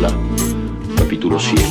[0.00, 0.14] novela,
[0.96, 1.62] capítulo 7.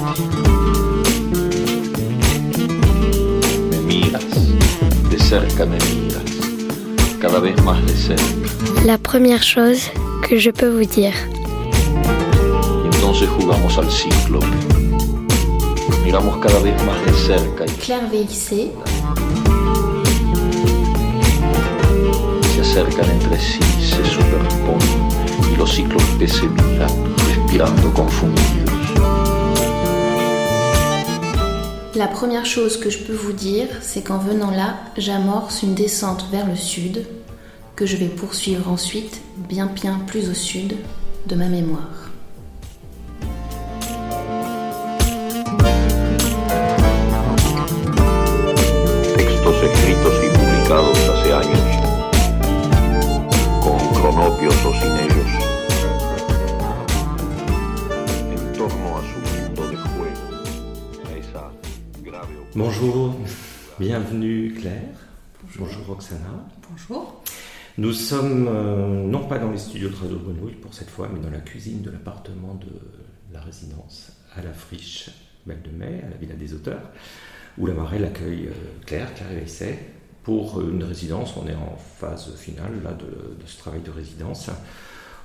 [3.70, 4.24] Me miras,
[5.10, 6.24] de cerca me miras,
[7.20, 8.24] cada vez más de cerca.
[8.86, 9.92] La première chose
[10.28, 11.14] que je peux vous dire.
[12.84, 14.40] Y entonces jugamos al ciclo.
[16.04, 18.72] Miramos cada vez más de cerca y Claire VXC,
[22.56, 26.90] se acercan entre sí, se superponen y los ciclos que se miran,
[32.00, 36.26] la première chose que je peux vous dire, c'est qu'en venant là, j'amorce une descente
[36.32, 37.06] vers le sud,
[37.76, 40.78] que je vais poursuivre ensuite, bien bien plus au sud,
[41.28, 41.99] de ma mémoire.
[63.90, 65.00] Bienvenue Claire.
[65.58, 66.46] Bonjour, Roxana.
[66.70, 67.24] Bonjour.
[67.80, 71.20] Nous sommes euh, non pas dans les studios de Radio Grenouille pour cette fois, mais
[71.20, 72.68] dans la cuisine de l'appartement de
[73.34, 75.10] la résidence à la friche
[75.48, 76.84] Belle de Mai, à la Villa des Auteurs,
[77.58, 79.80] où la Marelle accueille euh, Claire, Claire Evaisset,
[80.22, 81.36] pour une résidence.
[81.36, 84.52] On est en phase finale là, de, de ce travail de résidence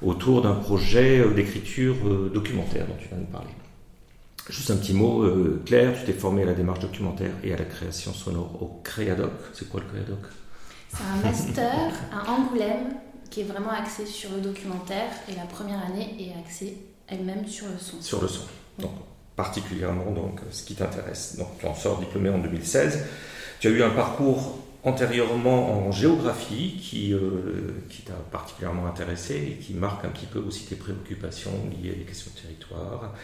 [0.00, 3.52] autour d'un projet euh, d'écriture euh, documentaire dont tu viens de parler.
[4.48, 7.56] Juste un petit mot, euh, Claire, tu t'es formée à la démarche documentaire et à
[7.56, 9.32] la création sonore au Créadoc.
[9.54, 10.18] C'est quoi le Créadoc?
[10.90, 12.94] C'est un master à Angoulême
[13.30, 16.76] qui est vraiment axé sur le documentaire et la première année est axée
[17.08, 18.02] elle-même sur le son.
[18.02, 18.42] Sur le son.
[18.78, 18.92] Donc,
[19.34, 21.36] particulièrement donc, ce qui t'intéresse.
[21.38, 23.02] Donc, tu en sors diplômé en 2016.
[23.60, 29.56] Tu as eu un parcours antérieurement en géographie qui, euh, qui t'a particulièrement intéressé et
[29.56, 31.50] qui marque un petit peu aussi tes préoccupations
[31.82, 33.14] liées à des questions de territoire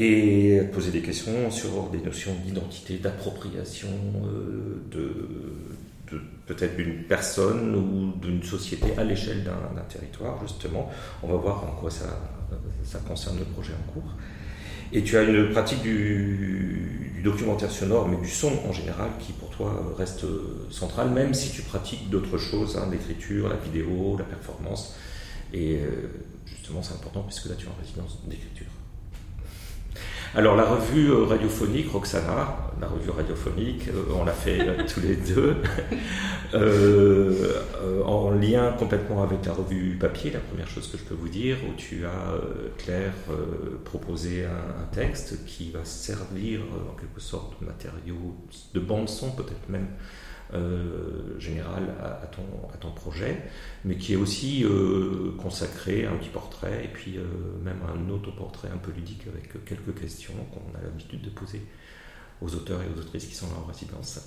[0.00, 3.88] et poser des questions sur des notions d'identité, d'appropriation,
[4.24, 6.16] euh, de,
[6.46, 10.88] peut-être d'une personne ou d'une société à l'échelle d'un territoire, justement.
[11.24, 12.06] On va voir en quoi ça,
[13.08, 14.10] concerne le projet en cours.
[14.92, 19.32] Et tu as une pratique du, du documentaire sonore, mais du son en général, qui
[19.32, 20.24] pour toi reste
[20.70, 24.94] centrale, même si tu pratiques d'autres choses, hein, l'écriture, la vidéo, la performance.
[25.52, 25.88] Et euh,
[26.46, 28.68] justement, c'est important puisque là, tu es en résidence d'écriture.
[30.34, 35.00] Alors, la revue euh, radiophonique, Roxana, la revue radiophonique, euh, on l'a fait euh, tous
[35.00, 35.56] les deux,
[36.54, 37.62] euh,
[38.04, 41.56] en lien complètement avec la revue papier, la première chose que je peux vous dire,
[41.68, 42.34] où tu as,
[42.76, 43.12] Claire,
[43.84, 46.60] proposé un, un texte qui va servir
[46.90, 48.36] en quelque sorte de matériau,
[48.74, 49.88] de bande-son peut-être même,
[50.54, 52.42] euh, général à, à ton,
[52.72, 53.42] à ton projet,
[53.84, 57.24] mais qui est aussi euh, consacré à un petit portrait et puis euh,
[57.62, 61.62] même un autoportrait un peu ludique avec quelques questions qu'on a l'habitude de poser
[62.40, 64.20] aux auteurs et aux autrices qui sont là en résidence.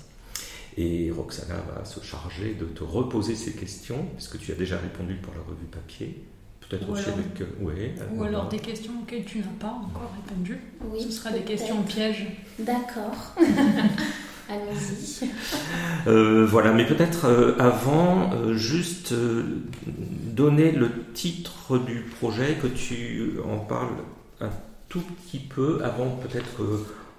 [0.77, 5.15] Et Roxana va se charger de te reposer ces questions, puisque tu as déjà répondu
[5.15, 6.23] pour la revue papier.
[6.69, 7.41] Peut-être Ou aussi alors- avec.
[7.41, 10.57] euh, ouais, Ou alors des questions auxquelles tu n'as pas encore répondu.
[10.85, 12.25] Oui, Ce sera des questions pièges.
[12.59, 13.35] D'accord.
[14.51, 15.29] Allons-y.
[16.07, 19.13] Euh, voilà, mais peut-être euh, avant, euh, juste
[20.33, 23.93] donner le titre du projet, que tu en parles
[24.39, 24.49] un
[24.89, 26.49] tout petit peu avant peut-être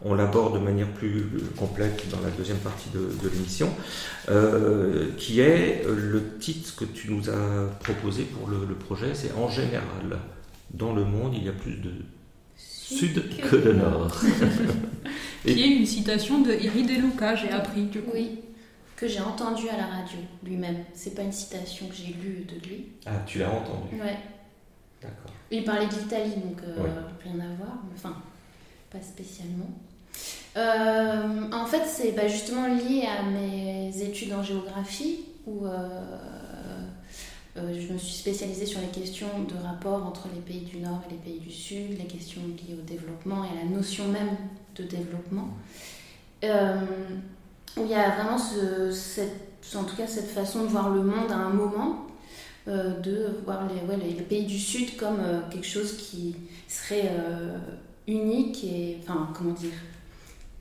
[0.03, 1.27] qu'on l'aborde de manière plus
[1.57, 3.71] complète dans la deuxième partie de, de l'émission,
[4.31, 9.31] euh, qui est le titre que tu nous as proposé pour le, le projet, c'est
[9.35, 10.19] En général,
[10.75, 11.93] dans le monde, il y a plus de
[12.57, 14.11] sud que de nord.
[15.45, 18.11] Et- Qui est une citation de Iri De Luca, j'ai appris du coup.
[18.15, 18.39] Oui,
[18.97, 20.85] que j'ai entendu à la radio lui-même.
[20.95, 22.87] C'est pas une citation que j'ai lue de lui.
[23.07, 24.17] Ah, tu l'as entendu, Ouais.
[25.03, 25.33] d'accord.
[25.51, 26.77] Il parlait de l'Italie, donc euh,
[27.25, 27.79] rien à voir.
[27.89, 28.17] mais Enfin,
[28.91, 29.71] pas spécialement.
[30.57, 35.89] Euh, en fait, c'est bah, justement lié à mes études en géographie où euh,
[37.57, 41.03] euh, je me suis spécialisée sur les questions de rapport entre les pays du Nord
[41.09, 44.37] et les pays du Sud, les questions liées au développement et à la notion même
[44.77, 45.49] de développement.
[46.45, 46.75] Euh,
[47.77, 51.03] où il y a vraiment ce- cette, en tout cas cette façon de voir le
[51.03, 52.07] monde à un moment
[52.69, 56.37] euh, de voir les, ouais, les, les pays du Sud comme euh, quelque chose qui
[56.69, 57.11] serait
[58.07, 59.71] unique et, enfin, comment dire,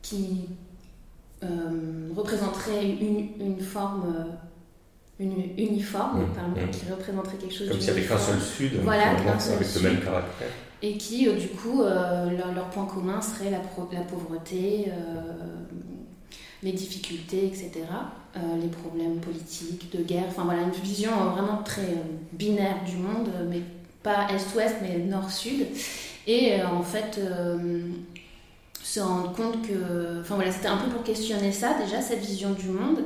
[0.02, 0.48] qui
[2.16, 4.28] représenterait une, une forme
[5.20, 6.70] une, uniforme, Mmh, pardon, mmh.
[6.72, 9.84] qui représenterait quelque chose Comme s'il y avait qu'un seul sud, Voilà, avec sud.
[9.84, 10.48] le même caractère.
[10.82, 15.34] Et qui, euh, du coup, euh, leur, leur point commun serait la, pauvreté, euh,
[16.64, 17.72] les difficultés, etc.,
[18.62, 21.98] les problèmes politiques, de guerre, enfin voilà, une vision vraiment très
[22.32, 23.62] binaire du monde, mais
[24.04, 25.66] pas est-ouest, mais nord-sud.
[26.28, 27.20] Et en fait,
[28.82, 30.22] se rendre compte que.
[30.22, 33.00] Enfin voilà, c'était un peu pour questionner ça, déjà, cette vision du monde.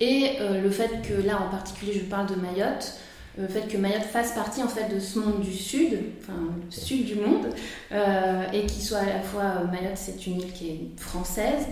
[0.00, 3.00] Et le fait que là, en particulier, je parle de Mayotte
[3.36, 6.70] le fait que Mayotte fasse partie en fait de ce monde du sud, enfin le
[6.70, 7.46] sud du monde,
[7.92, 11.66] euh, et qu'il soit à la fois Mayotte, c'est une île qui est française,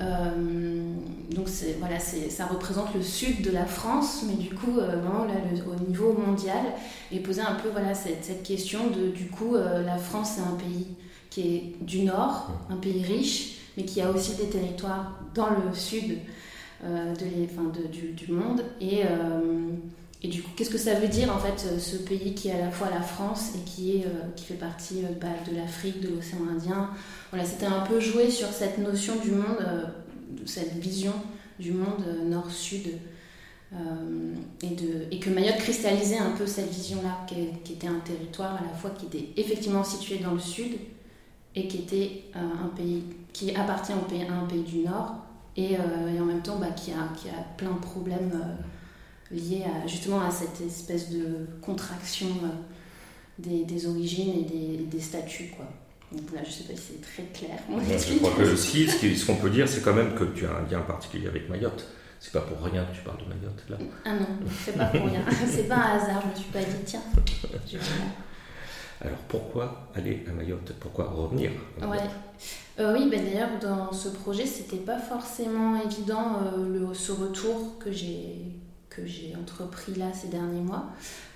[0.00, 0.94] euh,
[1.34, 1.48] donc
[1.80, 5.34] voilà, ça représente le sud de la France, mais du coup euh, vraiment là,
[5.66, 6.62] au niveau mondial,
[7.10, 10.56] et poser un peu voilà cette, cette question de du coup la France c'est un
[10.56, 10.86] pays
[11.30, 15.74] qui est du nord, un pays riche, mais qui a aussi des territoires dans le
[15.74, 16.18] sud
[16.84, 19.02] de, les, enfin, de du, du, monde et
[20.20, 22.58] et du coup, qu'est-ce que ça veut dire en fait ce pays qui est à
[22.58, 26.00] la fois la France et qui, est, euh, qui fait partie euh, bah, de l'Afrique,
[26.00, 26.90] de l'océan Indien?
[27.30, 29.84] Voilà, c'était un peu joué sur cette notion du monde, euh,
[30.44, 31.12] cette vision
[31.60, 32.88] du monde nord-sud.
[34.62, 34.76] et,
[35.10, 38.90] et que Mayotte cristallisait un peu cette vision-là, qui, était un territoire à la fois
[38.90, 40.78] qui était effectivement situé dans le sud
[41.54, 45.16] et qui était un pays qui appartient au pays, à un pays du nord
[45.56, 48.32] et, et en même temps bah, qui, a, qui a plein de problèmes
[49.30, 52.48] lié à, justement à cette espèce de contraction euh,
[53.38, 55.52] des, des origines et des, des, statuts.
[55.56, 55.66] Quoi.
[56.12, 57.58] Donc là, je ne sais pas si c'est très clair.
[57.68, 60.70] je crois que aussi, ce qu'on peut dire, c'est quand même que tu as un
[60.70, 61.86] lien particulier avec Mayotte.
[62.20, 63.76] C'est pas pour rien que tu parles de Mayotte là.
[64.04, 64.26] Ah non,
[64.64, 65.20] c'est pas pour rien.
[65.46, 66.22] c'est pas un hasard.
[66.24, 67.02] Je me suis pas dit tiens.
[69.00, 70.72] Alors pourquoi aller à Mayotte?
[70.80, 71.98] Pourquoi revenir ouais.
[72.80, 77.78] Euh, oui, ben d'ailleurs dans ce projet, c'était pas forcément évident euh, le, ce retour
[77.78, 78.58] que j'ai
[79.06, 80.86] j'ai entrepris là ces derniers mois.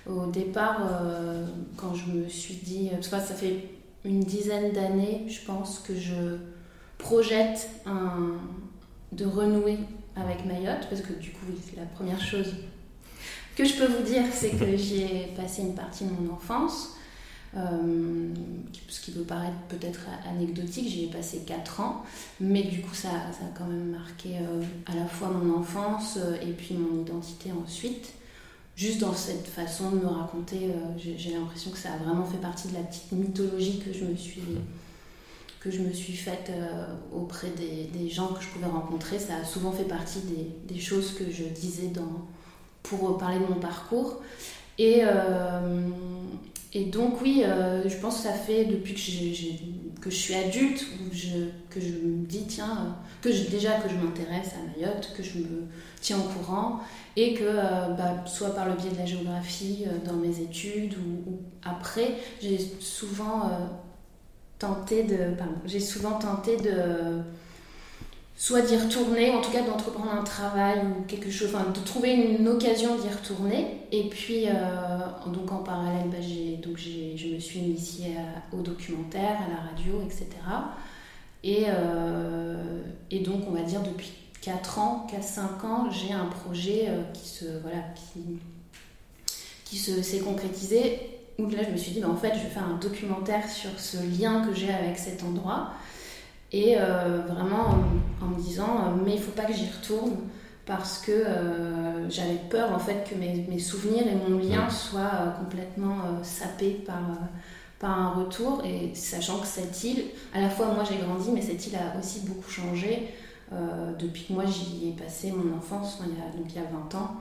[0.07, 1.45] Au départ, euh,
[1.77, 3.69] quand je me suis dit, euh, ça fait
[4.05, 6.37] une dizaine d'années, je pense que je
[6.97, 8.35] projette un,
[9.11, 9.77] de renouer
[10.15, 12.53] avec Mayotte, parce que du coup, c'est la première chose
[13.55, 16.92] que je peux vous dire, c'est que j'y ai passé une partie de mon enfance.
[17.55, 18.33] Euh,
[18.87, 22.03] ce qui peut paraître peut-être anecdotique, j'y ai passé 4 ans,
[22.39, 26.35] mais du coup ça, a quand même marqué euh, à la fois mon enfance euh,
[26.41, 28.13] et puis mon identité ensuite.
[28.75, 32.69] Juste dans cette façon de me raconter, j'ai l'impression que ça a vraiment fait partie
[32.69, 34.41] de la petite mythologie que je me suis,
[35.59, 36.51] que je me suis faite
[37.13, 39.19] auprès des, gens que je pouvais rencontrer.
[39.19, 40.21] Ça a souvent fait partie
[40.67, 41.91] des, choses que je disais
[42.81, 44.23] pour parler de mon parcours.
[44.79, 45.03] Et,
[46.75, 50.85] et donc oui, euh, je pense que ça fait depuis que, je suis adulte
[51.69, 55.67] que je me dis, tiens, que déjà que je m'intéresse à Mayotte, que je me
[56.01, 56.79] tiens au courant,
[57.15, 60.95] et que euh, bah, soit par le biais de la géographie euh, dans mes études
[60.97, 63.51] ou, après, j'ai souvent
[64.57, 65.17] tenté de...
[65.65, 67.21] j'ai souvent tenté de
[68.35, 72.13] soit d'y retourner, en tout cas d'entreprendre un travail ou quelque chose, enfin de trouver
[72.13, 73.77] une occasion d'y retourner.
[73.91, 74.51] Et puis, euh,
[75.31, 76.17] donc en parallèle, bah,
[76.61, 78.15] donc je me suis initiée
[78.51, 80.27] au documentaire, à la radio, etc.
[81.43, 82.81] Et, euh,
[83.11, 87.27] et donc, on va dire depuis 4 ans, 4-5 ans, j'ai un projet euh, qui
[87.27, 88.39] se voilà qui,
[89.65, 91.09] qui s'est concrétisé.
[91.39, 93.71] Où là, je me suis dit, bah, en fait, je vais faire un documentaire sur
[93.79, 95.71] ce lien que j'ai avec cet endroit
[96.53, 97.79] et euh, vraiment
[98.21, 100.15] en, me disant, euh, mais il faut pas que j'y retourne
[100.65, 105.35] parce que euh, j'avais peur en fait que mes, mes, souvenirs et mon lien soient
[105.39, 107.01] complètement sapés par,
[107.79, 108.61] par un retour.
[108.63, 111.99] Et sachant que cette île, à la fois moi j'ai grandi, mais cette île a
[111.99, 113.09] aussi beaucoup changé.
[113.99, 116.69] depuis que moi j'y ai passé mon enfance, il y a, donc il y a
[116.69, 117.15] 20 ans,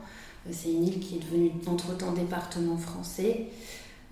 [0.51, 3.49] c'est une île qui est devenue entre-temps département français.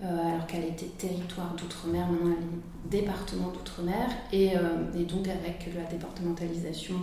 [0.03, 4.59] Euh, alors qu'elle était territoire d'outre-mer, maintenant elle est département d'outre-mer, et, euh,
[4.97, 6.95] et, donc avec la départementalisation,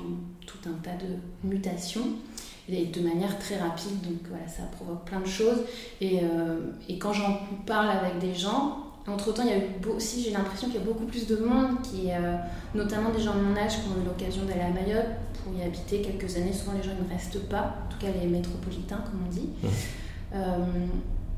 [0.45, 2.09] tout un tas de mutations,
[2.69, 5.61] et de manière très rapide, donc voilà, ça provoque plein de choses.
[6.01, 10.25] Et, euh, et quand j'en parle avec des gens, entre-temps, il y a eu aussi,
[10.25, 12.09] j'ai l'impression qu'il y a beaucoup plus de monde, qui,
[12.75, 15.07] notamment des gens de mon âge qui ont eu l'occasion d'aller à Mayotte
[15.43, 16.53] pour y habiter quelques années.
[16.53, 19.49] Souvent, les gens ne restent pas, en tout cas les métropolitains, comme on dit.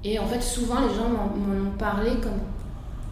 [0.04, 2.40] Et en fait, souvent, les gens m'en ont parlé comme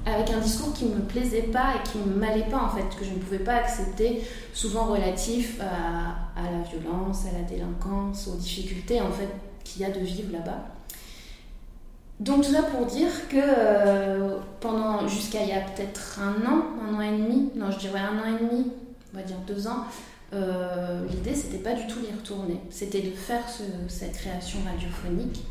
[0.06, 2.96] avec un discours qui ne me plaisait pas et qui ne m'allait pas, en fait,
[2.96, 4.22] que je ne pouvais pas accepter,
[4.54, 9.28] souvent relatif à, la violence, à la délinquance, aux difficultés, en fait,
[9.64, 10.64] qu'il y a de vivre là-bas.
[12.20, 16.64] Donc tout ça pour dire que euh, pendant jusqu'à il y a peut-être un an,
[16.82, 18.72] un an et demi, non je dirais un an et demi,
[19.14, 19.84] on va dire deux ans,
[20.32, 23.44] euh, l'idée c'était pas du tout d'y retourner, c'était de faire
[23.86, 25.44] cette création radiophonique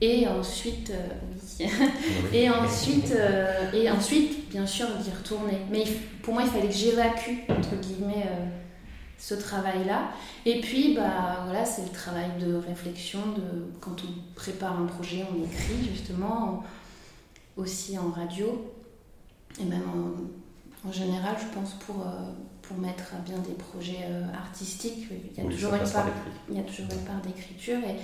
[0.00, 1.64] et ensuite, euh,
[2.32, 5.58] et ensuite, euh, et ensuite, bien sûr, d'y retourner.
[5.70, 5.84] Mais
[6.22, 8.46] pour moi, il fallait que j'évacue entre guillemets euh,
[9.18, 10.10] ce travail-là.
[10.46, 13.18] Et puis, bah voilà, c'est le travail de réflexion.
[13.32, 16.62] De quand on prépare un projet, on écrit justement.
[17.56, 18.72] aussi en radio,
[19.60, 19.82] et même
[20.86, 22.06] en, général, je pense, pour,
[22.62, 25.08] pour mettre à bien des projets artistiques.
[25.36, 26.06] Il y a, toujours, une part,
[26.48, 27.78] il y a toujours une part d'écriture.
[27.78, 27.96] Et,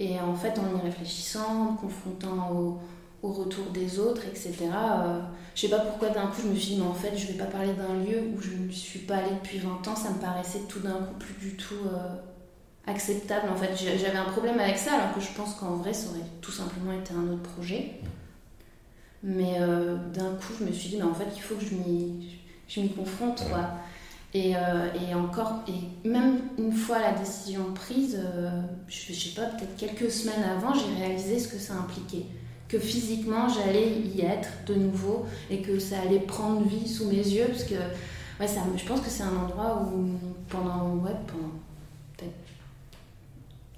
[0.00, 2.80] et en fait, en y réfléchissant, en confrontant
[3.24, 4.54] au retour des autres, etc.
[4.62, 5.20] Euh,
[5.54, 7.38] je sais pas pourquoi d'un coup je me suis dit, mais en fait, je vais
[7.38, 10.18] pas parler d'un lieu où je ne suis pas allée depuis 20 ans, ça me
[10.18, 12.16] paraissait tout d'un coup plus du tout euh,
[12.86, 13.48] acceptable.
[13.48, 16.26] En fait, j'avais un problème avec ça, alors que je pense qu'en vrai, ça aurait
[16.42, 17.92] tout simplement été un autre projet.
[19.22, 22.80] Mais euh, d'un coup, je me suis dit, mais en fait, il faut que je
[22.80, 23.70] m'y confronte, quoi.
[24.34, 28.20] Et, et, encore, et même une fois la décision prise,
[28.88, 32.26] je, je sais pas, peut-être quelques semaines avant, j'ai réalisé ce que ça impliquait.
[32.66, 37.14] Que physiquement j'allais y être de nouveau et que ça allait prendre vie sous mes
[37.14, 41.52] yeux parce que ouais, ça, je pense que c'est un endroit où pendant, ouais, pendant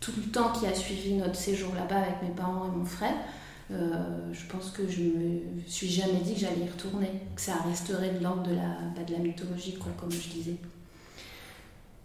[0.06, 3.14] tout le temps qui a suivi notre séjour là-bas avec mes parents et mon frère,
[3.72, 7.56] euh, je pense que je me suis jamais dit que j'allais y retourner, que ça
[7.68, 10.56] resterait de l'ordre de la, bah, de la mythologie, quoi, comme je disais.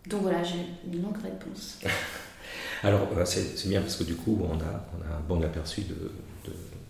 [0.07, 1.79] Donc voilà, j'ai une longue réponse.
[2.83, 5.81] Alors, euh, c'est bien parce que du coup, on a, on a un bon aperçu
[5.81, 6.11] de,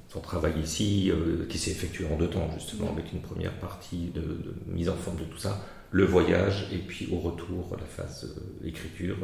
[0.08, 4.12] son travail ici, euh, qui s'est effectué en deux temps, justement, avec une première partie
[4.14, 8.26] de, mise en forme de tout ça, le voyage, et puis au retour, la phase
[8.26, 9.18] euh, écriture,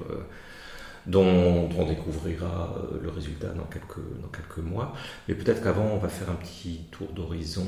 [1.08, 4.94] euh, dont, on découvrira le résultat dans quelques, mois.
[5.28, 7.66] Mais peut-être qu'avant, on va faire un petit tour d'horizon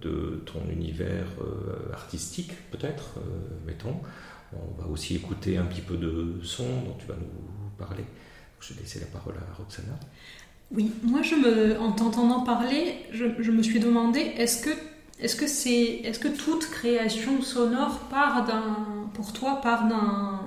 [0.00, 1.26] de ton univers
[1.92, 3.14] artistique, peut-être,
[3.66, 3.96] mettons.
[4.52, 8.04] On va aussi écouter un petit peu de son dont tu vas nous parler.
[8.60, 9.98] Je vais laisser la parole à Roxana.
[10.72, 14.70] Oui, moi je me, en t'entendant parler, je, me suis demandé est-ce que
[15.18, 15.36] est-ce
[16.18, 18.76] que toute création sonore part d'un
[19.12, 20.39] pour toi part d'un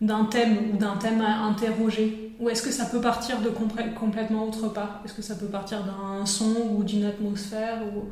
[0.00, 4.44] d'un thème ou d'un thème à interroger ou est-ce que ça peut partir de complètement
[4.44, 8.10] autre part Est-ce que ça peut partir d'un son ou d'une atmosphère ou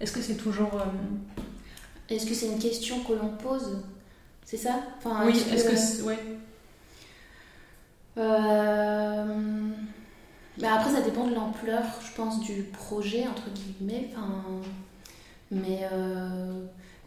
[0.00, 3.82] est-ce que c'est toujours euh, Est-ce que c'est une question que l'on pose?
[4.44, 4.80] C'est ça?
[4.98, 6.18] Enfin, Oui, est-ce que, ouais.
[8.18, 9.24] Euh...
[10.58, 14.10] Bah, après, ça dépend de l'ampleur, je pense, du projet, entre guillemets.
[14.12, 14.44] Enfin,
[15.50, 16.64] mais euh,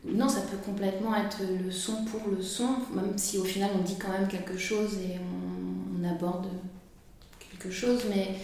[0.08, 3.82] non, ça peut complètement être le son pour le son, même si au final on
[3.82, 6.48] dit quand même quelque chose et on, aborde
[7.38, 8.36] quelque chose, mais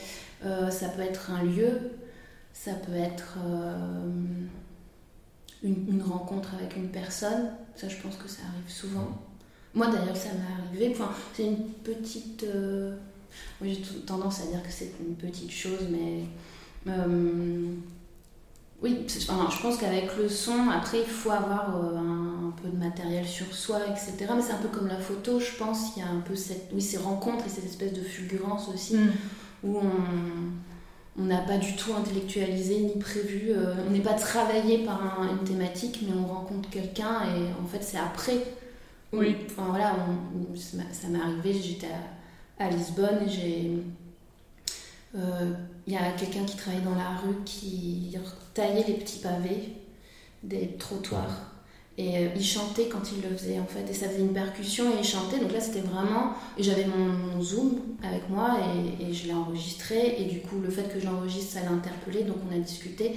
[0.44, 1.92] euh, ça peut être un lieu,
[2.52, 4.10] ça peut être euh,
[5.64, 9.18] une, rencontre avec une personne, ça je pense que ça arrive souvent.
[9.74, 12.46] Moi d'ailleurs ça m'est arrivé, enfin, c'est une petite
[13.62, 16.24] j'ai tendance à dire que c'est une petite chose, mais.
[18.84, 22.78] Oui, enfin, je pense qu'avec le son, après, il faut avoir euh, un, peu de
[22.78, 24.32] matériel sur soi, etc.
[24.36, 25.96] Mais c'est un peu comme la photo, je pense.
[25.96, 28.98] Il y a un peu cette, oui, ces rencontres et cette espèce de fulgurance aussi,
[28.98, 29.12] mm.
[29.64, 29.80] où
[31.18, 33.52] on n'a pas du tout intellectualisé ni prévu.
[33.52, 35.00] Euh, on n'est pas travaillé par
[35.32, 38.38] une thématique, mais on rencontre quelqu'un et en fait, c'est après.
[39.14, 39.38] Oui.
[39.46, 39.96] Enfin voilà,
[40.92, 42.14] ça m'est arrivé, j'étais à
[42.60, 43.28] à Lisbonne.
[43.28, 43.72] J'ai,
[45.14, 45.54] il euh,
[45.88, 48.16] y a quelqu'un qui travaillait dans la rue qui
[48.54, 49.70] taillait les petits pavés
[50.44, 51.52] des trottoirs.
[51.98, 53.90] Et euh, il chantait quand il le faisait en fait.
[53.90, 55.40] Et ça faisait une percussion et il chantait.
[55.40, 56.34] Donc là c'était vraiment.
[56.58, 58.58] J'avais mon, zoom avec moi
[59.00, 60.16] et, et je l'ai enregistré.
[60.20, 62.24] Et du coup le fait que je l'enregistre ça l'a interpellé.
[62.24, 63.16] Donc on a discuté.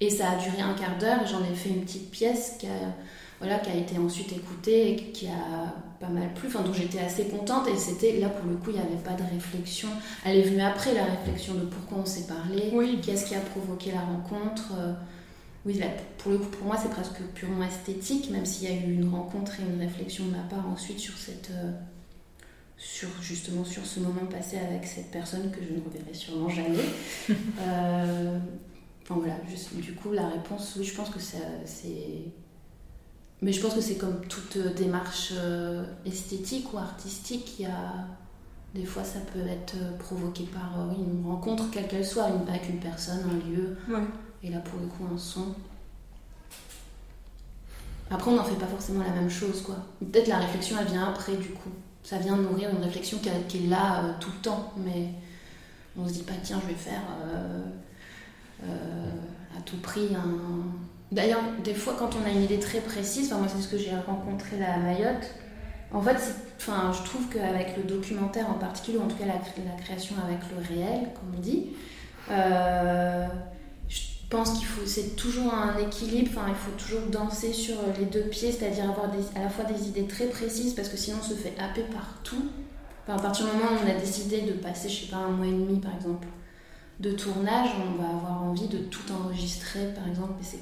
[0.00, 1.26] Et ça a duré un quart d'heure.
[1.26, 2.94] J'en ai fait une petite pièce qui a
[3.40, 7.00] voilà, qui a été ensuite écoutée et qui a pas mal plu, enfin, dont j'étais
[7.00, 7.68] assez contente.
[7.68, 9.88] Et c'était là, pour le coup, il n'y avait pas de réflexion.
[10.24, 13.00] Elle est venue après la réflexion de pourquoi on s'est parlé, oui.
[13.02, 14.72] qu'est-ce qui a provoqué la rencontre.
[14.78, 14.92] Euh,
[15.66, 15.80] oui,
[16.18, 19.08] pour le coup, pour moi, c'est presque purement esthétique, même s'il y a eu une
[19.08, 21.50] rencontre et une réflexion de ma part ensuite sur cette.
[21.50, 21.72] Euh,
[22.80, 26.78] sur justement sur ce moment passé avec cette personne que je ne reverrai sûrement jamais.
[27.60, 28.38] Euh,
[29.02, 29.34] enfin voilà,
[29.72, 31.38] du coup la réponse, oui, je pense que c'est
[33.40, 37.66] mais je pense que c'est comme toute euh, démarche euh, esthétique ou artistique, il y
[37.66, 38.06] a
[38.74, 42.68] des fois ça peut être euh, provoqué par une rencontre, quelle qu'elle soit, une, avec
[42.68, 43.76] une personne, un lieu,
[44.42, 45.54] et là pour le coup un son.
[48.10, 49.76] Après on n'en fait pas forcément la même chose quoi.
[50.00, 51.70] Peut-être la réflexion elle vient après du coup.
[52.02, 53.28] Ça vient nourrir une réflexion qui,
[53.58, 55.10] est là tout le temps, mais
[55.96, 57.02] on se dit pas tiens je vais faire
[58.62, 63.46] à tout prix un D'ailleurs, des fois, quand on a une idée très précise, moi
[63.48, 65.34] c'est ce que j'ai rencontré là à Mayotte,
[65.90, 66.16] en fait,
[66.58, 69.38] enfin, je trouve qu'avec le documentaire en particulier, ou en tout cas la,
[69.82, 71.68] création avec le réel, comme on dit,
[72.30, 73.26] euh,
[73.88, 78.04] je pense qu'il faut, c'est toujours un équilibre, enfin, il faut toujours danser sur les
[78.04, 81.24] deux pieds, c'est-à-dire avoir à la fois des idées très précises, parce que sinon on
[81.24, 82.50] se fait happer partout.
[83.06, 85.30] Enfin, à partir du moment où on a décidé de passer, je sais pas, un
[85.30, 86.28] mois et demi par exemple,
[87.00, 90.32] de tournage, on va avoir envie de tout enregistrer, par exemple.
[90.38, 90.60] Mais c'est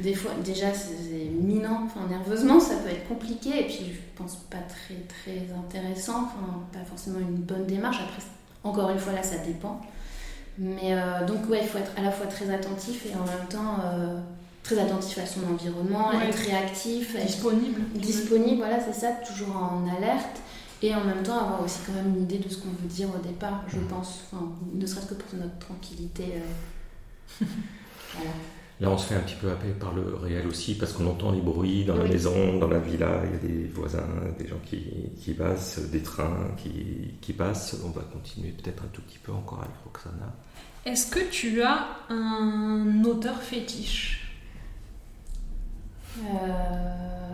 [0.00, 4.36] des fois, déjà, c'est minant, enfin, nerveusement, ça peut être compliqué, et puis je pense
[4.50, 7.98] pas très, très intéressant, enfin, pas forcément une bonne démarche.
[8.00, 8.22] Après,
[8.64, 9.80] encore une fois, là, ça dépend.
[10.58, 13.46] Mais euh, donc, ouais, il faut être à la fois très attentif et en même
[13.48, 14.18] temps euh,
[14.64, 16.28] très attentif à son environnement, Ouais.
[16.28, 17.80] être réactif, être Disponible.
[17.94, 20.40] disponible, voilà, c'est ça, toujours en alerte.
[20.82, 23.08] Et en même temps, avoir aussi quand même une idée de ce qu'on veut dire
[23.12, 24.20] au départ, je pense.
[24.32, 26.24] Enfin, ne serait-ce que pour notre tranquillité.
[26.36, 27.44] euh.
[28.14, 28.30] voilà.
[28.80, 31.32] Là, on se fait un petit peu happer par le réel aussi, parce qu'on entend
[31.32, 32.10] les bruits dans la Oui.
[32.10, 34.06] maison, dans la villa, il y a des voisins,
[34.38, 34.84] des gens qui,
[35.20, 37.76] qui passent, des trains qui, qui passent.
[37.84, 40.32] On va continuer peut-être un tout petit peu encore avec Roxana.
[40.84, 44.32] Est-ce que tu as un auteur fétiche?
[46.20, 47.32] Euh,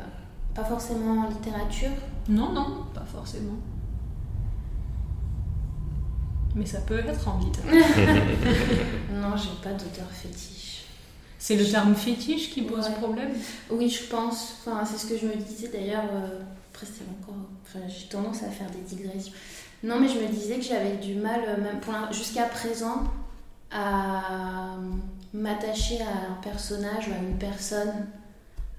[0.54, 1.90] pas forcément en littérature?
[2.28, 3.56] Non, non, pas forcément.
[6.54, 7.84] Mais ça peut être en littérature.
[9.12, 10.73] Non, j'ai pas d'auteur fétiche.
[11.46, 12.94] C'est le terme fétiche qui pose Ouais.
[12.94, 13.28] problème
[13.70, 14.54] Oui, je pense.
[14.64, 16.04] Enfin, c'est ce que je me disais d'ailleurs.
[16.10, 16.40] euh,
[16.72, 17.36] après, c'est encore.
[17.66, 19.34] Enfin, j'ai tendance à faire des digressions.
[19.82, 21.80] Non, mais je me disais que j'avais du mal, euh, même
[22.12, 23.02] jusqu'à présent,
[23.70, 24.78] à
[25.34, 28.06] m'attacher à un personnage ou à une personne,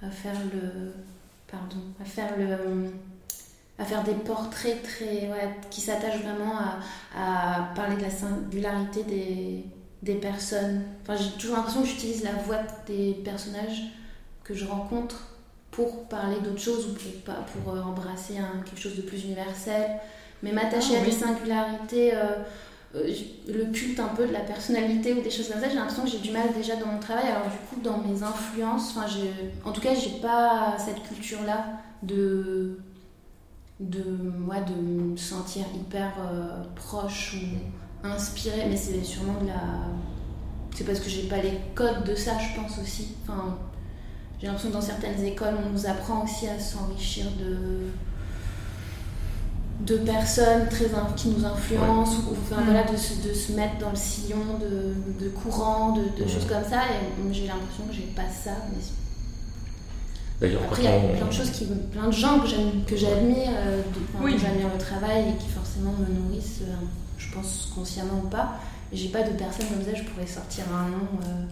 [0.02, 0.92] à faire le.
[1.48, 2.90] Pardon, à faire le.
[3.78, 5.30] à faire des portraits très.
[5.30, 6.80] ouais, qui s'attachent vraiment à,
[7.16, 9.66] à parler de la singularité des,
[10.06, 10.82] des personnes.
[11.02, 13.82] Enfin, j'ai toujours l'impression que j'utilise la voix des personnages
[14.44, 15.18] que je rencontre
[15.72, 19.24] pour parler d'autre chose ou pour, pas- pour euh, embrasser un- quelque chose de plus
[19.26, 19.90] universel.
[20.44, 22.36] Mais m'attacher Ah, à des singularités, euh,
[22.96, 23.14] euh,
[23.48, 26.10] le culte un peu de la personnalité ou des choses comme ça, j'ai l'impression que
[26.10, 27.26] j'ai du mal déjà dans mon travail.
[27.28, 29.34] Alors du coup, dans mes influences, enfin, j'ai-
[29.68, 31.66] en tout cas, j'ai pas cette culture-là
[32.04, 32.78] de
[33.82, 34.04] de
[34.40, 37.58] moi de me sentir hyper euh, proche ou
[38.14, 39.62] inspirée mais c'est sûrement de la
[40.76, 43.58] c'est parce que j'ai pas les codes de ça je pense aussi enfin
[44.40, 47.88] j'ai l'impression que dans certaines écoles on nous apprend aussi à s'enrichir de
[49.82, 52.66] de personnes très in- qui nous influencent ou enfin, Mm.
[52.66, 56.30] voilà de se, de se mettre dans le sillon de, de courants de, de Ouais.
[56.30, 58.82] choses comme ça et j'ai l'impression que j'ai pas ça mais
[60.42, 62.84] D'ailleurs, après, il y a on- plein de choses, qui, plein de gens que j'aime-
[62.86, 64.34] que j'admire, euh, de- enfin, Oui.
[64.34, 66.74] que j'admire le travail et qui forcément me nourrissent, euh,
[67.36, 68.58] pense consciemment ou pas.
[68.92, 71.08] Mais j'ai pas de personne comme ça, je pourrais sortir un nom.
[71.24, 71.44] euh,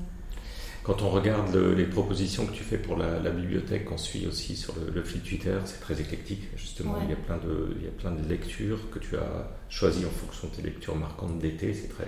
[0.84, 4.28] Quand on regarde le- les propositions que tu fais pour la, la bibliothèque, qu'on suit
[4.28, 6.44] aussi sur le, le fil Twitter, c'est très éclectique.
[6.58, 7.00] Justement, Ouais.
[7.06, 10.06] il, y a plein de, il y a plein de lectures que tu as choisies
[10.06, 11.74] en fonction de tes lectures marquantes d'été.
[11.74, 12.08] C'est très,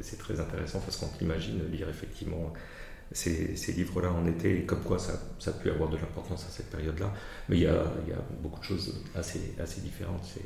[0.00, 2.52] c'est très intéressant parce qu'on t'imagine lire effectivement
[3.12, 6.44] ces, ces livres-là en été et comme quoi ça, ça a pu avoir de l'importance
[6.46, 7.12] à cette période-là.
[7.48, 10.24] Mais il y a, il y a beaucoup de choses assez, assez différentes.
[10.24, 10.42] C'est,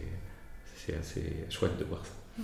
[0.87, 2.43] c'est assez chouette de voir ça.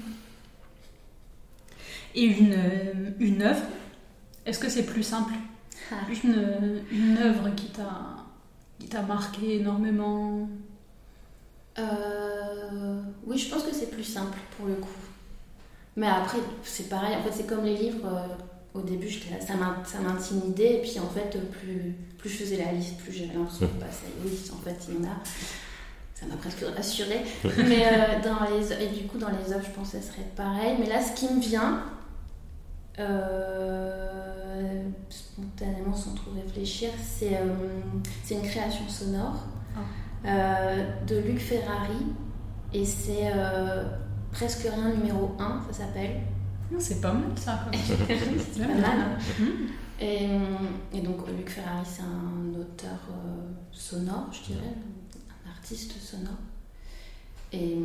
[2.17, 3.63] Et une, une œuvre
[4.45, 5.35] Est-ce que c'est plus simple
[5.93, 5.97] Ah.
[6.25, 8.17] une, une œuvre qui t'a
[8.81, 10.49] qui t'a marqué énormément
[11.79, 14.89] euh, oui, je pense que c'est plus simple pour le coup.
[15.97, 18.07] Mais après, c'est pareil, en fait, c'est comme les livres.
[18.07, 18.35] euh,
[18.75, 22.37] au début, j'étais là, ça m'in- ça m'intimidait, et puis en fait, plus, plus je
[22.37, 24.95] faisais la liste, plus j'avais l'impression que bah, ça y est, oui, en fait, il
[24.95, 25.15] y en a.
[26.15, 27.23] Ça m'a presque rassurée.
[27.45, 30.27] Mais euh, dans les, et du coup, dans les œuvres, je pense que ça serait
[30.37, 30.77] pareil.
[30.79, 31.85] Mais là, ce qui me vient,
[32.99, 37.55] euh, spontanément, sans trop réfléchir, c'est euh,
[38.31, 39.45] une création sonore
[40.25, 42.07] euh, de Luc Ferrari.
[42.73, 43.85] Et c'est euh,
[44.33, 46.21] Presque rien numéro 1, ça s'appelle.
[46.71, 47.61] Ah, C'est pas mal ça.
[47.65, 47.81] Comme...
[48.53, 49.19] C'est pas mal.
[49.99, 50.29] Et,
[50.93, 52.99] et donc Luc Ferrari, c'est un auteur
[53.73, 54.75] sonore, je dirais,
[55.47, 56.35] un artiste sonore.
[57.51, 57.79] Et,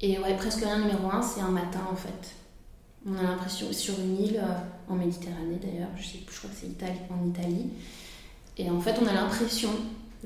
[0.00, 2.34] et ouais, presque rien numéro un, c'est un matin en fait.
[3.06, 7.26] On a l'impression, sur une île, euh, en Méditerranée d'ailleurs, je, crois que c'est en
[7.26, 7.70] Italie.
[8.56, 9.70] Et en fait, on a l'impression,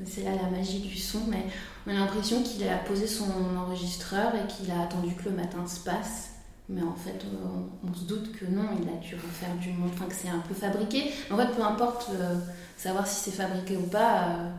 [0.05, 1.45] c'est là la magie du son, mais
[1.85, 3.25] on a l'impression qu'il a posé son
[3.57, 6.31] enregistreur et qu'il a attendu que le matin se passe.
[6.69, 9.91] Mais en fait, on, on se doute que non, il a dû refaire du monde,
[9.95, 11.11] que c'est un peu fabriqué.
[11.29, 12.37] En fait, peu importe euh,
[12.77, 14.49] savoir si c'est fabriqué ou pas, euh,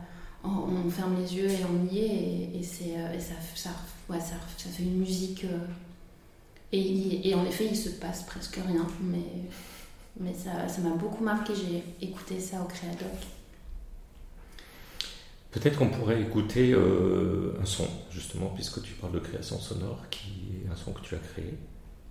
[0.43, 3.69] on, ferme les yeux et on y est, et, euh, ça,
[4.69, 5.45] fait une musique.
[5.45, 5.57] Euh,
[6.77, 9.49] et, et, en effet, il se passe presque rien, mais,
[10.19, 11.53] mais ça, ça m'a beaucoup marqué.
[11.55, 13.07] J'ai écouté ça au Créadoc.
[15.55, 20.33] Peut-être qu'on pourrait écouter euh, un son, justement, puisque tu parles de création sonore, qui
[20.65, 21.53] est un son que tu as créé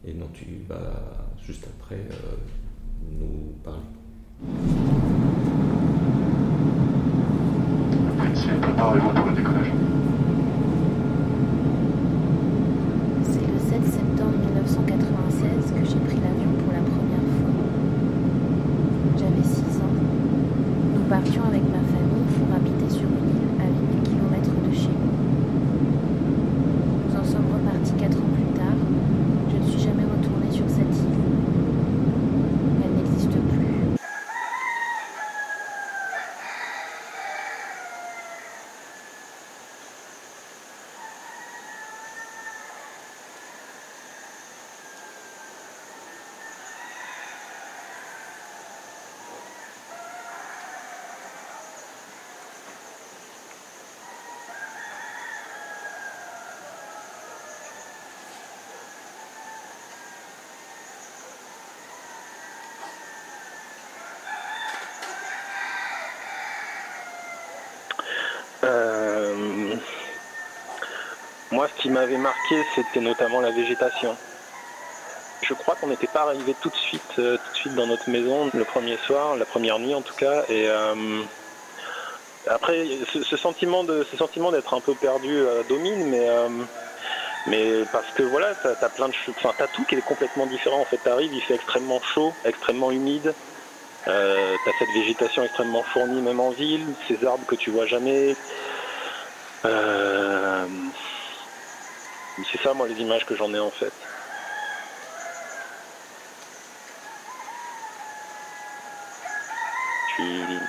[0.06, 2.36] et dont tu vas juste après euh,
[3.20, 3.80] nous parler.
[8.62, 9.72] Préparez-vous pour le décollage.
[13.24, 16.54] C'est le 7 septembre 1996 que j'ai pris l'avion
[21.34, 25.14] temps avec ma famille pour habiter sur une île à 8000 km de chez nous.
[27.08, 28.78] Nous en sommes repartis quatre ans plus tard.
[29.50, 31.20] Je ne suis jamais retournée sur cette île.
[32.84, 33.64] Elle n'existe plus.
[68.64, 69.76] Euh,
[71.68, 74.16] Ce qui m'avait marqué, c'était notamment la végétation.
[75.42, 78.08] Je crois qu'on n'était pas arrivé tout de suite, euh, tout de suite dans notre
[78.08, 80.44] maison le premier soir, la première nuit en tout cas.
[80.48, 81.22] Et euh,
[82.48, 86.28] après, ce, sentiment de, ce sentiment d'être un peu perdu euh, domine, mais
[87.46, 90.80] mais parce que voilà, t'as as plein de enfin t'as tout qui est complètement différent.
[90.80, 93.34] En fait, t'arrives, il fait extrêmement chaud, extrêmement humide.
[94.06, 98.36] Euh, t'as cette végétation extrêmement fournie même en ville, ces arbres que tu vois jamais.
[102.52, 103.94] C'est ça, moi, les images que j'en ai en fait.
[110.16, 110.60] Tu,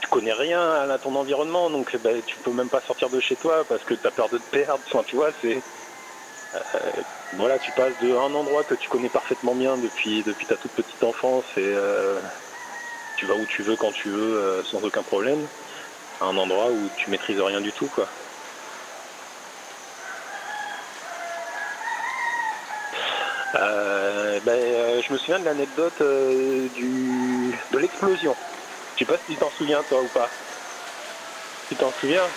[0.00, 3.36] tu connais rien à ton environnement, donc ben, tu peux même pas sortir de chez
[3.36, 4.84] toi parce que tu as peur de te perdre.
[5.06, 5.64] Tu vois, c'est.
[6.54, 10.58] euh, voilà, tu passes de un endroit que tu connais parfaitement bien depuis, depuis ta
[10.58, 12.22] toute petite enfance et euh,
[13.16, 15.48] tu vas où tu veux quand tu veux euh, sans aucun problème
[16.20, 18.10] à un endroit où tu maîtrises rien du tout quoi.
[23.54, 28.36] Euh, ben, euh, je me souviens de l'anecdote euh, du de l'explosion.
[28.96, 30.30] Je sais pas si tu t'en souviens toi ou pas.
[31.70, 32.28] Tu t'en souviens?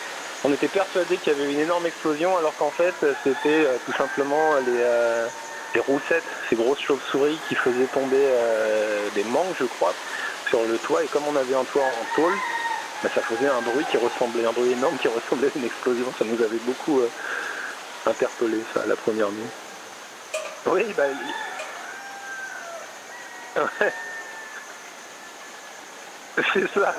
[0.44, 4.58] On était persuadé qu'il y avait une énorme explosion alors qu'en fait c'était tout simplement
[4.60, 5.30] les,
[5.74, 9.96] les roussettes, ces grosses chauves-souris qui faisaient tomber des mangues je crois
[10.50, 12.40] sur le toit et comme on avait un toit en tôle,
[13.02, 16.14] ben, ça faisait un bruit qui ressemblait, un bruit énorme qui ressemblait à une explosion.
[16.14, 17.02] Ça nous avait beaucoup
[18.06, 19.52] interpellé ça la première nuit.
[20.72, 21.34] Oui, il-
[23.62, 23.94] Ouais.
[26.54, 26.94] C'est ça.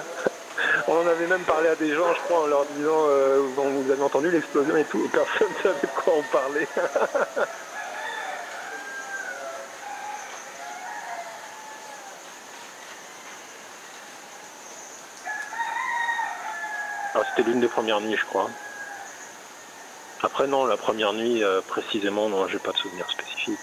[0.89, 3.91] On en avait même parlé à des gens, je crois, en leur disant euh, vous
[3.91, 6.69] avez entendu l'explosion et tout, personne ne savait de quoi on parlait.
[17.15, 18.51] Alors, c'était l'une des premières nuits, je crois.
[20.21, 23.61] Après, non, la première nuit, euh, précisément, non, j'ai pas de souvenir spécifique.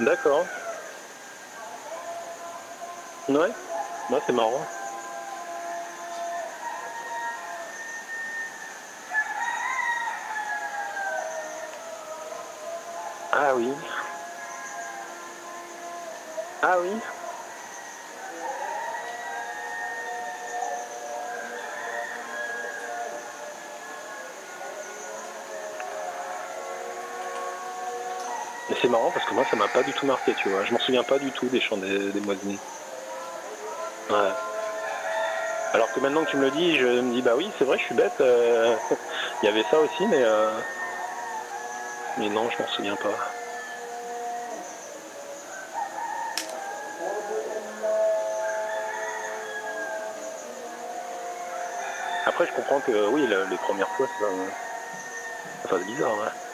[0.00, 0.46] D'accord.
[3.28, 3.50] Ouais,
[4.10, 4.66] ouais c'est marrant.
[13.32, 13.72] Ah oui.
[16.62, 16.90] Ah oui.
[28.80, 30.64] C'est marrant parce que moi ça m'a pas du tout marqué, tu vois.
[30.64, 32.58] Je m'en souviens pas du tout des chants des, des moisonniers.
[34.10, 34.30] Ouais.
[35.74, 37.78] Alors que maintenant que tu me le dis, je me dis bah oui, c'est vrai,
[37.78, 38.12] je suis bête.
[38.20, 38.74] euh,
[39.42, 40.50] Il y avait ça aussi, mais euh,
[42.18, 43.14] mais non, je m'en souviens pas.
[52.26, 54.26] Après, je comprends que oui, le- les premières fois, ça,
[55.62, 56.16] ça fasse bizarre.
[56.18, 56.47] Ouais.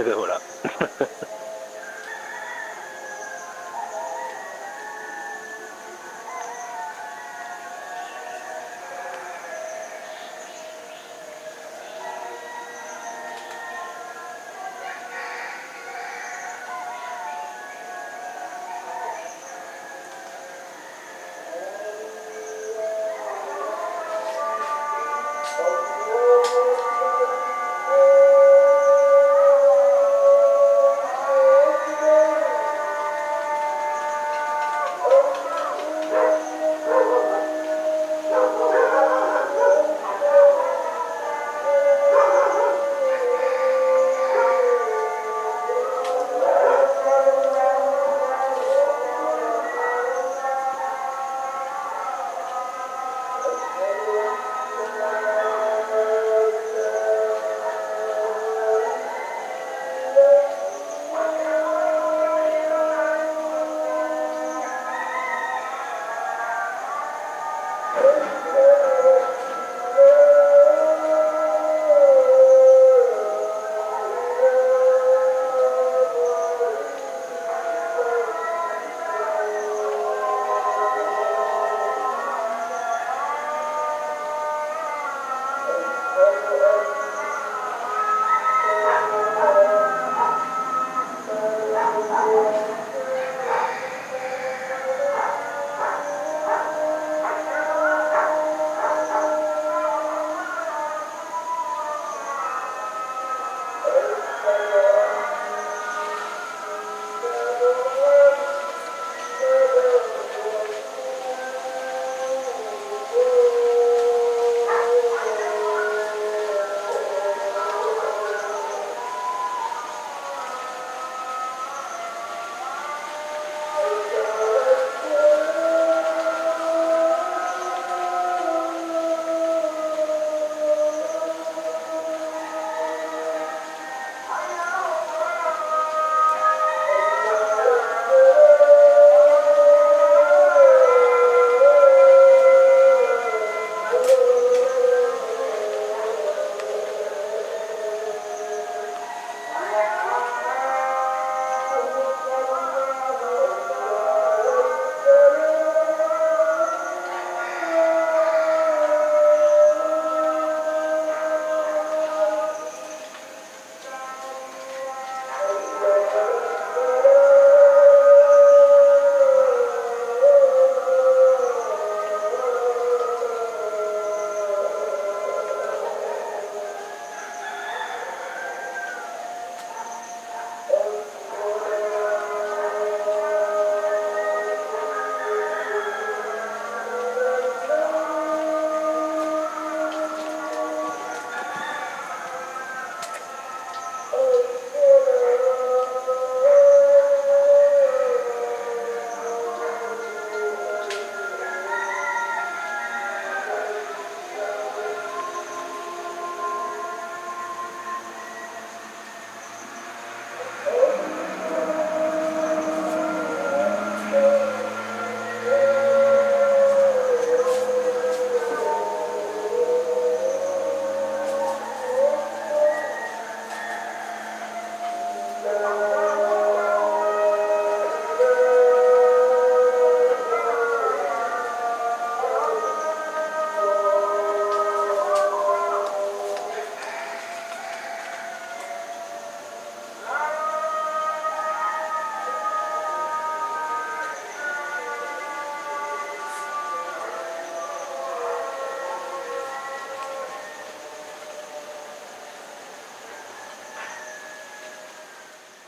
[0.00, 0.40] Et ben voilà.